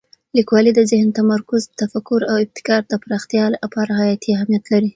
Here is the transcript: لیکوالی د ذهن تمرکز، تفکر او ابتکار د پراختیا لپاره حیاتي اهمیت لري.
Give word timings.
لیکوالی 0.37 0.71
د 0.75 0.81
ذهن 0.91 1.09
تمرکز، 1.19 1.61
تفکر 1.81 2.19
او 2.29 2.35
ابتکار 2.45 2.81
د 2.87 2.93
پراختیا 3.03 3.43
لپاره 3.63 3.91
حیاتي 4.01 4.29
اهمیت 4.33 4.63
لري. 4.73 4.89